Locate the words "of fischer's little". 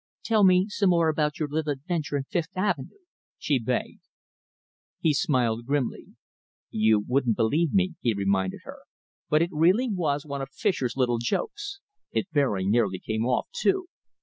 10.41-11.19